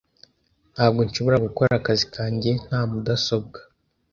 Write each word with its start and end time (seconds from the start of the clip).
Ntabwo 0.73 0.99
nshobora 1.07 1.37
gukora 1.45 1.71
akazi 1.79 2.05
kanjye 2.15 2.51
nta 2.65 2.79
mudasobwa. 2.89 3.59